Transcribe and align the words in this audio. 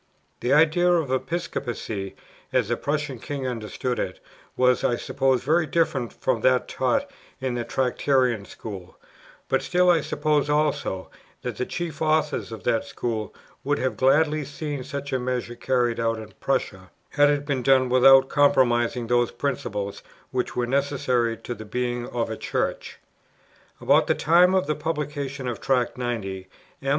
The 0.39 0.51
idea 0.51 0.91
of 0.91 1.11
Episcopacy, 1.11 2.15
as 2.51 2.69
the 2.69 2.75
Prussian 2.75 3.19
king 3.19 3.45
understood 3.45 3.99
it, 3.99 4.19
was, 4.57 4.83
I 4.83 4.95
suppose, 4.95 5.43
very 5.43 5.67
different 5.67 6.11
from 6.11 6.41
that 6.41 6.67
taught 6.67 7.07
in 7.39 7.53
the 7.53 7.63
Tractarian 7.63 8.45
School: 8.45 8.97
but 9.47 9.61
still, 9.61 9.91
I 9.91 10.01
suppose 10.01 10.49
also, 10.49 11.11
that 11.43 11.57
the 11.57 11.67
chief 11.67 12.01
authors 12.01 12.51
of 12.51 12.63
that 12.63 12.83
school 12.83 13.31
would 13.63 13.77
have 13.77 13.95
gladly 13.95 14.43
seen 14.43 14.83
such 14.83 15.13
a 15.13 15.19
measure 15.19 15.53
carried 15.53 15.99
out 15.99 16.17
in 16.17 16.31
Prussia, 16.39 16.89
had 17.11 17.29
it 17.29 17.45
been 17.45 17.61
done 17.61 17.87
without 17.87 18.27
compromising 18.27 19.05
those 19.05 19.29
principles 19.29 20.01
which 20.31 20.55
were 20.55 20.65
necessary 20.65 21.37
to 21.37 21.53
the 21.53 21.63
being 21.63 22.07
of 22.07 22.31
a 22.31 22.37
Church. 22.37 22.97
About 23.79 24.07
the 24.07 24.15
time 24.15 24.55
of 24.55 24.65
the 24.65 24.73
publication 24.73 25.47
of 25.47 25.61
Tract 25.61 25.95
90, 25.95 26.47
M. 26.81 26.89